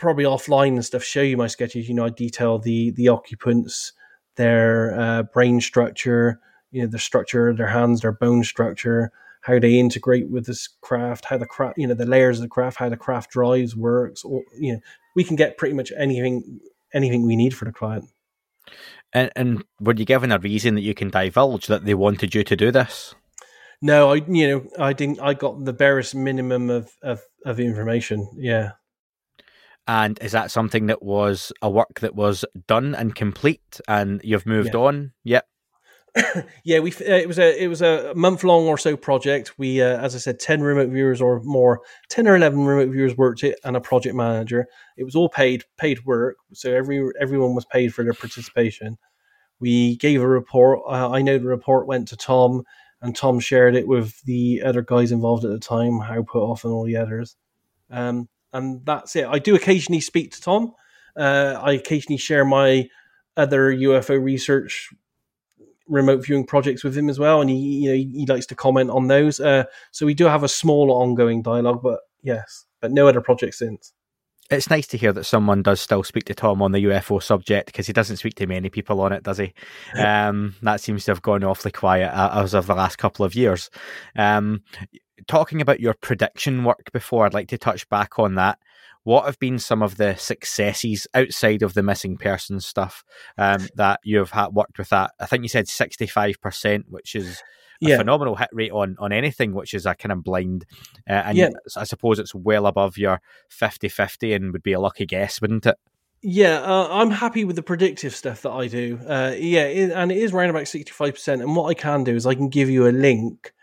[0.00, 1.88] probably offline and stuff show you my sketches.
[1.88, 3.92] You know, I detail the the occupants,
[4.36, 9.78] their uh, brain structure, you know, the structure, their hands, their bone structure, how they
[9.78, 12.88] integrate with this craft, how the craft, you know, the layers of the craft, how
[12.88, 14.24] the craft drives works.
[14.24, 14.80] Or you know,
[15.14, 16.60] we can get pretty much anything
[16.92, 18.06] anything we need for the client.
[19.12, 22.44] And, and were you given a reason that you can divulge that they wanted you
[22.44, 23.14] to do this?
[23.82, 25.20] No, I you know I didn't.
[25.20, 28.28] I got the barest minimum of of, of information.
[28.36, 28.72] Yeah.
[29.86, 34.46] And is that something that was a work that was done and complete, and you've
[34.46, 34.80] moved yeah.
[34.80, 35.12] on?
[35.24, 35.46] Yep.
[36.64, 39.58] yeah, we uh, it was a it was a month long or so project.
[39.58, 43.16] We, uh, as I said, ten remote viewers or more, ten or eleven remote viewers
[43.16, 44.66] worked it, and a project manager.
[44.96, 48.98] It was all paid paid work, so every everyone was paid for their participation.
[49.60, 50.80] We gave a report.
[50.88, 52.64] Uh, I know the report went to Tom,
[53.02, 56.72] and Tom shared it with the other guys involved at the time, Hal Puthoff and
[56.72, 57.36] all the others.
[57.90, 59.26] Um, and that's it.
[59.26, 60.72] I do occasionally speak to Tom.
[61.16, 62.88] Uh, I occasionally share my
[63.36, 64.90] other UFO research
[65.86, 68.54] remote viewing projects with him as well, and he you know he, he likes to
[68.54, 69.40] comment on those.
[69.40, 73.58] Uh, so we do have a small ongoing dialogue, but yes, but no other projects
[73.58, 73.92] since.
[74.50, 77.66] It's nice to hear that someone does still speak to Tom on the UFO subject
[77.66, 79.54] because he doesn't speak to many people on it, does he?
[79.96, 83.36] Um, that seems to have gone awfully quiet uh, as of the last couple of
[83.36, 83.70] years.
[84.16, 84.62] Um,
[85.26, 88.58] talking about your prediction work before, I'd like to touch back on that.
[89.02, 93.02] What have been some of the successes outside of the missing persons stuff
[93.38, 94.90] um, that you've had worked with?
[94.90, 97.42] That I think you said sixty five percent, which is
[97.82, 97.96] a yeah.
[97.96, 100.66] phenomenal hit rate on on anything, which is a kind of blind.
[101.08, 101.48] Uh, and yeah.
[101.76, 105.76] I suppose it's well above your 50-50 and would be a lucky guess, wouldn't it?
[106.22, 109.00] Yeah, uh, I'm happy with the predictive stuff that I do.
[109.06, 111.32] Uh, yeah, it, and it is around about 65%.
[111.32, 113.54] And what I can do is I can give you a link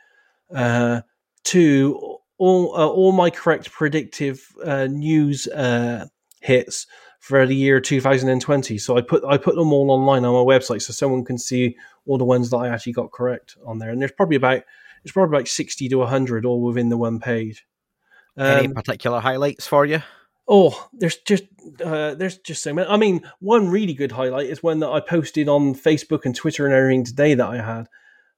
[0.53, 1.01] uh,
[1.47, 6.05] to all uh, all my correct predictive uh, news uh,
[6.41, 6.87] hits
[7.19, 8.77] for the year 2020.
[8.77, 11.75] So I put I put them all online on my website so someone can see
[12.05, 13.89] all the ones that I actually got correct on there.
[13.89, 14.63] And there's probably about
[15.03, 17.65] it's probably like 60 to 100 all within the one page.
[18.35, 20.01] Um, Any particular highlights for you?
[20.47, 21.43] Oh, there's just
[21.83, 22.87] uh, there's just so many.
[22.87, 26.65] I mean, one really good highlight is one that I posted on Facebook and Twitter
[26.65, 27.87] and everything today that I had.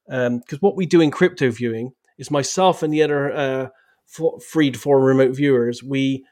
[0.06, 3.68] Because um, what we do in crypto viewing is myself and the other uh,
[4.40, 5.82] freed for remote viewers.
[5.82, 6.24] We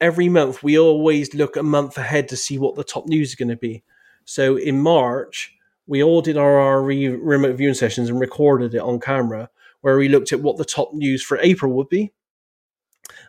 [0.00, 3.34] every month we always look a month ahead to see what the top news is
[3.34, 3.82] going to be.
[4.24, 5.54] So in March,
[5.86, 9.50] we all did our, our remote viewing sessions and recorded it on camera,
[9.82, 12.12] where we looked at what the top news for April would be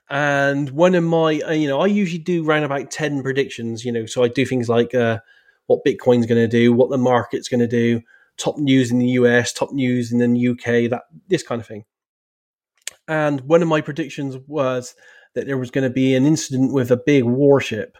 [0.09, 3.91] and one of my, uh, you know, I usually do around about 10 predictions, you
[3.91, 5.19] know, so I do things like uh,
[5.65, 8.01] what Bitcoin's going to do, what the market's going to do,
[8.37, 11.85] top news in the US, top news in the UK, that this kind of thing.
[13.07, 14.95] And one of my predictions was
[15.33, 17.97] that there was going to be an incident with a big warship,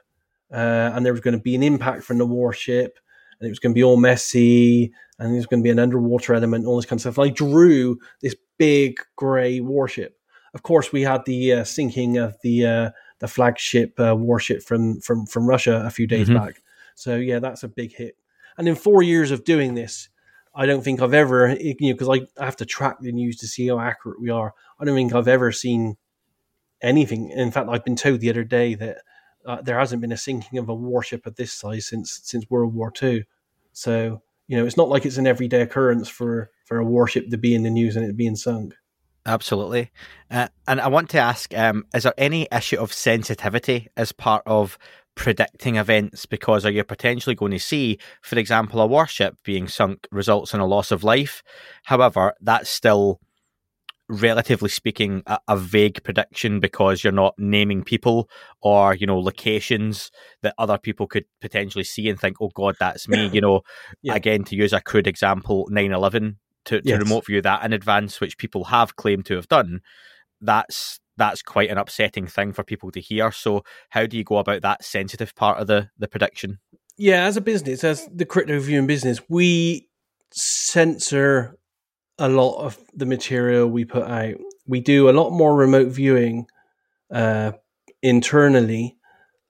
[0.51, 2.97] uh, and there was going to be an impact from the warship,
[3.39, 6.33] and it was going to be all messy, and there's going to be an underwater
[6.33, 7.17] element, all this kind of stuff.
[7.17, 10.17] And I drew this big grey warship,
[10.55, 15.01] of course, we had the uh, sinking of the uh, the flagship uh, warship from
[15.01, 16.45] from from Russia a few days mm-hmm.
[16.45, 16.61] back.
[16.95, 18.15] So yeah, that's a big hit.
[18.57, 20.07] And in four years of doing this,
[20.55, 23.35] I don't think I've ever you know because I, I have to track the news
[23.39, 24.53] to see how accurate we are.
[24.79, 25.97] I don't think I've ever seen
[26.81, 27.29] anything.
[27.29, 28.97] In fact, I've been told the other day that
[29.45, 32.73] uh, there hasn't been a sinking of a warship of this size since since World
[32.73, 33.25] War II.
[33.73, 37.37] So you know, it's not like it's an everyday occurrence for for a warship to
[37.37, 38.73] be in the news and it being sunk.
[39.25, 39.91] Absolutely.
[40.29, 44.43] Uh, and I want to ask um, is there any issue of sensitivity as part
[44.45, 44.77] of
[45.15, 46.27] predicting events?
[46.27, 50.59] Because are you potentially going to see, for example, a warship being sunk results in
[50.59, 51.41] a loss of life?
[51.85, 53.19] However, that's still
[54.07, 58.29] relatively speaking a, a, vague prediction because you're not naming people
[58.61, 60.11] or you know locations
[60.43, 63.61] that other people could potentially see and think oh god that's me you know
[64.03, 64.13] yeah.
[64.13, 66.35] again to use a crude example 9-11
[66.65, 66.99] to, to yes.
[66.99, 69.81] remote view that in advance, which people have claimed to have done,
[70.41, 73.31] that's that's quite an upsetting thing for people to hear.
[73.31, 76.59] So, how do you go about that sensitive part of the the prediction?
[76.97, 79.89] Yeah, as a business, as the crypto viewing business, we
[80.31, 81.57] censor
[82.17, 84.35] a lot of the material we put out.
[84.67, 86.47] We do a lot more remote viewing
[87.11, 87.53] uh,
[88.01, 88.97] internally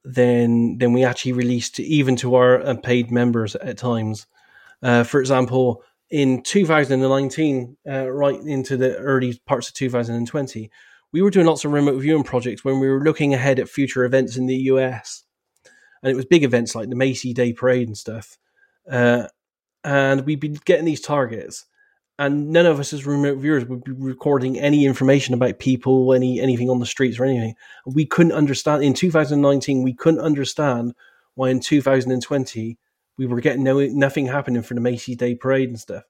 [0.04, 4.28] than than we actually release to even to our paid members at times.
[4.84, 10.70] Uh, for example, in 2019, uh, right into the early parts of 2020,
[11.12, 14.06] we were doing lots of remote viewing projects when we were looking ahead at future
[14.06, 15.24] events in the US.
[16.04, 18.38] And it was big events like the Macy Day Parade and stuff.
[18.90, 19.28] Uh,
[19.84, 21.66] and we'd be getting these targets.
[22.18, 26.40] And none of us as remote viewers would be recording any information about people, any
[26.40, 27.56] anything on the streets or anything.
[27.86, 29.84] We couldn't understand in 2019.
[29.84, 30.94] We couldn't understand
[31.36, 32.78] why in 2020
[33.18, 36.04] we were getting no nothing happening for the Macy's Day Parade and stuff.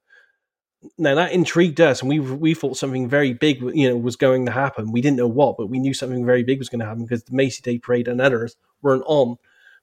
[1.00, 4.46] Now that intrigued us, and we we thought something very big, you know, was going
[4.46, 4.92] to happen.
[4.92, 7.24] We didn't know what, but we knew something very big was going to happen because
[7.24, 9.38] the Macy's Day Parade and others weren't on,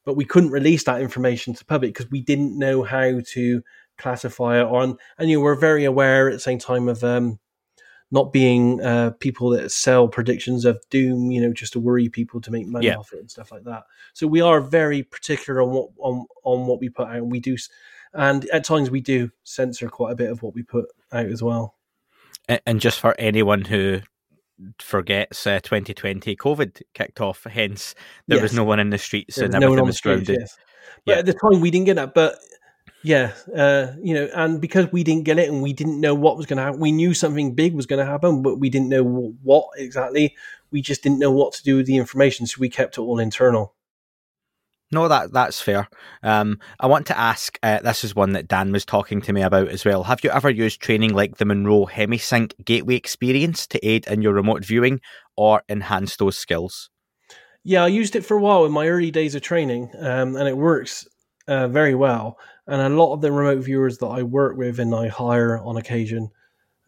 [0.04, 3.62] but we couldn't release that information to public because we didn't know how to
[4.02, 4.98] classify it on.
[5.18, 7.38] And you were very aware at the same time of um,
[8.10, 12.40] not being uh, people that sell predictions of doom, you know, just to worry people
[12.42, 12.96] to make money yeah.
[12.96, 13.84] off it and stuff like that.
[14.12, 17.26] So we are very particular on what on on what we put out.
[17.26, 17.56] We do,
[18.12, 21.42] and at times we do censor quite a bit of what we put out as
[21.42, 21.76] well.
[22.66, 24.00] And just for anyone who
[24.78, 27.96] forgets uh, 2020 covid kicked off hence
[28.28, 28.42] there yes.
[28.42, 30.56] was no one in the streets and everything no was grounded yes.
[31.04, 31.16] yeah.
[31.16, 32.36] at the time we didn't get that but
[33.02, 36.36] yeah, uh, you know, and because we didn't get it and we didn't know what
[36.36, 38.88] was going to happen, we knew something big was going to happen, but we didn't
[38.88, 39.02] know
[39.42, 40.36] what exactly.
[40.70, 43.18] We just didn't know what to do with the information, so we kept it all
[43.18, 43.74] internal.
[44.92, 45.88] No, that that's fair.
[46.22, 47.58] Um, I want to ask.
[47.62, 50.04] Uh, this is one that Dan was talking to me about as well.
[50.04, 54.34] Have you ever used training like the Monroe HemiSync Gateway experience to aid in your
[54.34, 55.00] remote viewing
[55.34, 56.90] or enhance those skills?
[57.64, 60.46] Yeah, I used it for a while in my early days of training, um, and
[60.46, 61.06] it works
[61.48, 62.38] uh, very well.
[62.66, 65.76] And a lot of the remote viewers that I work with and I hire on
[65.76, 66.30] occasion,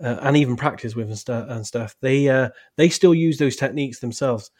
[0.02, 3.57] uh, and even practice with and, st- and stuff, they uh, they still use those
[3.57, 4.50] techniques themselves.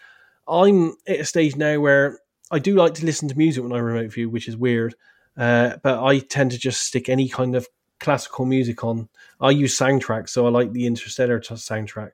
[0.47, 2.18] I'm at a stage now where
[2.51, 4.95] I do like to listen to music when I remote view, which is weird,
[5.36, 7.66] uh, but I tend to just stick any kind of
[8.01, 9.09] classical music on.
[9.40, 12.12] I use soundtracks, so I like the Interstellar soundtrack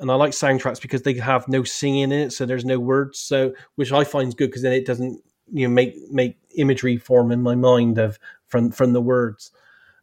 [0.00, 3.20] and I like soundtracks because they have no singing in it, so there's no words.
[3.20, 5.22] So which I find is good because then it doesn't
[5.52, 9.52] you know make make imagery form in my mind of from from the words.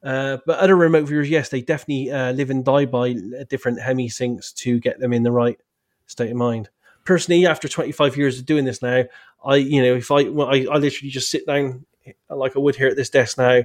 [0.04, 3.16] Uh, but other remote viewers, yes, they definitely uh, live and die by
[3.50, 5.60] different hemi syncs to get them in the right
[6.06, 6.70] state of mind.
[7.04, 9.04] Personally, after 25 years of doing this now,
[9.44, 11.86] I, you know, if I, well, I, I literally just sit down
[12.30, 13.64] like I would here at this desk now,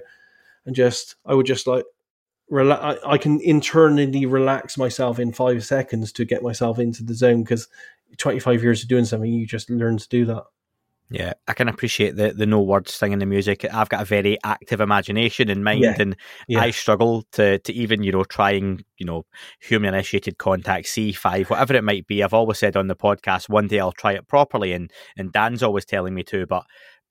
[0.64, 1.85] and just, I would just like,
[2.49, 3.01] relax.
[3.05, 7.43] I, I can internally relax myself in five seconds to get myself into the zone
[7.43, 7.68] because
[8.16, 10.45] 25 years of doing something, you just learn to do that.
[11.12, 13.64] Yeah, I can appreciate the the no words thing in the music.
[13.72, 15.96] I've got a very active imagination in mind, Yeah.
[15.98, 16.16] and
[16.48, 16.60] Yeah.
[16.60, 19.24] I struggle to to even you know trying you know
[19.60, 22.22] human initiated contact CE five whatever it might be.
[22.22, 25.62] I've always said on the podcast one day I'll try it properly, and and Dan's
[25.62, 26.64] always telling me to, but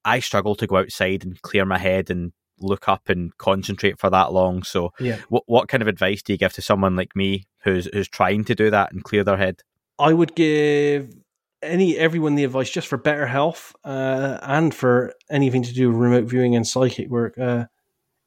[0.03, 4.09] I struggle to go outside and clear my head and look up and concentrate for
[4.11, 4.63] that long.
[4.63, 5.17] So, Yeah.
[5.29, 8.43] what what kind of advice do you give to someone like me who's who's trying
[8.45, 9.61] to do that and clear their head?
[9.99, 11.13] I would give
[11.61, 15.97] any everyone the advice just for better health uh, and for anything to do with
[15.97, 17.37] remote viewing and psychic work.
[17.37, 17.65] Uh,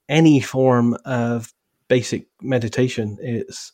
[0.08, 1.52] any form of
[1.88, 3.72] basic meditation is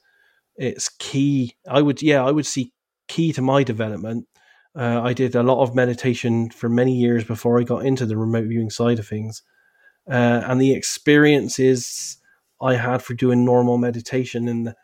[0.56, 1.56] it's key.
[1.68, 2.72] I would yeah I would see
[3.08, 4.26] key to my development.
[4.74, 8.16] Uh, I did a lot of meditation for many years before I got into the
[8.16, 9.42] remote viewing side of things,
[10.08, 12.18] uh, and the experiences
[12.60, 14.76] I had for doing normal meditation and the,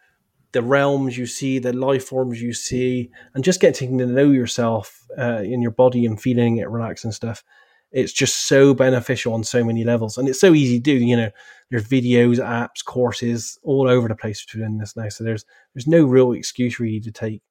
[0.53, 5.07] the realms you see, the life forms you see, and just getting to know yourself
[5.19, 7.45] uh, in your body and feeling it relax and stuff.
[7.93, 10.93] It's just so beneficial on so many levels, and it's so easy to do.
[10.95, 11.31] You know,
[11.71, 15.09] there's videos, apps, courses all over the place for doing this now.
[15.09, 15.45] So there's
[15.75, 17.43] there's no real excuse really to take,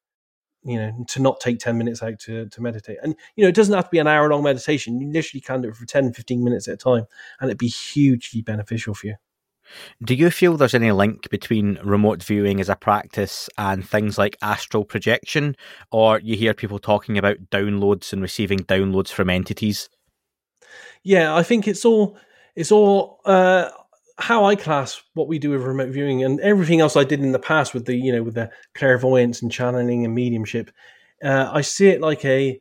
[0.62, 2.98] you know, to not take ten minutes out to to meditate.
[3.02, 5.00] And you know, it doesn't have to be an hour long meditation.
[5.00, 7.06] You literally can do it for 10, 15 minutes at a time,
[7.40, 9.14] and it'd be hugely beneficial for you.
[10.02, 14.36] Do you feel there's any link between remote viewing as a practice and things like
[14.42, 15.56] astral projection,
[15.90, 19.88] or you hear people talking about downloads and receiving downloads from entities?
[21.02, 22.16] Yeah, I think it's all
[22.54, 23.70] it's all uh,
[24.18, 27.32] how I class what we do with remote viewing and everything else I did in
[27.32, 30.70] the past with the you know with the clairvoyance and channeling and mediumship.
[31.22, 32.60] Uh, I see it like a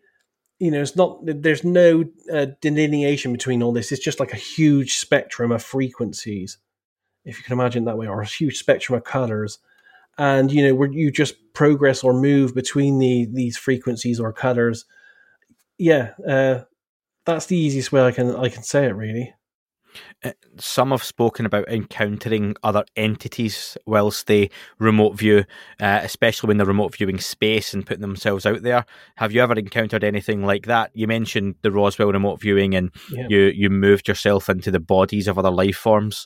[0.59, 3.91] you know it's not there's no uh, delineation between all this.
[3.91, 6.57] It's just like a huge spectrum of frequencies,
[7.25, 9.59] if you can imagine that way, or a huge spectrum of colors.
[10.17, 14.85] And you know where you just progress or move between the these frequencies or colors.
[15.77, 16.61] Yeah, uh,
[17.25, 19.33] that's the easiest way I can I can say it really.
[20.59, 24.49] Some have spoken about encountering other entities whilst they
[24.79, 25.45] remote view,
[25.79, 28.85] uh, especially when they're remote viewing space and putting themselves out there.
[29.15, 30.91] Have you ever encountered anything like that?
[30.93, 33.27] You mentioned the Roswell remote viewing, and Yeah.
[33.29, 36.25] you you moved yourself into the bodies of other life forms.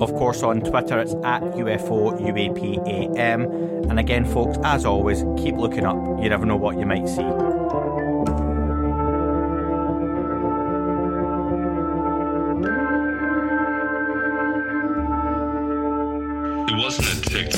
[0.00, 3.88] Of course, on Twitter, it's at UFO UAPAM.
[3.88, 5.96] And again, folks, as always, keep looking up.
[6.22, 7.45] You never know what you might see.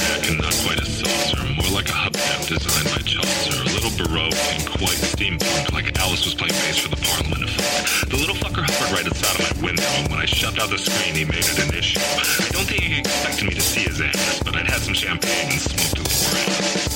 [0.09, 3.93] Tac and not quite a saucer, more like a hubcap designed by Chaucer, a little
[4.01, 8.09] baroque and quite steampunk, like Alice was playing bass for the Parliament of Folk.
[8.09, 10.79] The little fucker hovered right outside of my window, and when I shoved out the
[10.79, 12.01] screen, he made it an issue.
[12.01, 15.53] I don't think he expected me to see his ass, but I'd had some champagne
[15.53, 16.89] and smoked a little grass.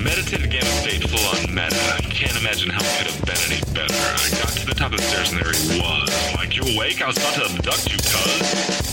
[0.00, 2.00] Meditative game of state full on meta.
[2.08, 4.45] Can't imagine how it could have been any better.
[4.88, 6.08] The stairs and there he was.
[6.36, 7.02] Like, you awake?
[7.02, 8.86] I was about to abduct you, cuz.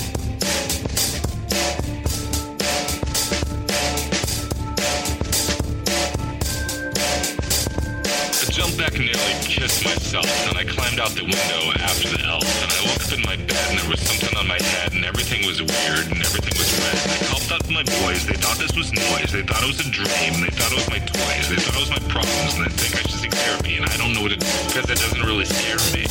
[8.42, 12.26] I jumped back and nearly kissed myself, and I climbed out the window after the
[12.26, 14.94] elf, and I woke up in my bed and there was something on my head,
[14.94, 16.98] and everything was weird, and everything was red.
[17.06, 19.68] And I called out to my boys, they thought this was noise, they thought it
[19.68, 22.54] was a dream, they thought it was my toys, they thought it was my problems,
[22.54, 24.88] and I think I should seek therapy, and I don't know what to do, because
[24.88, 26.06] it doesn't really scare me.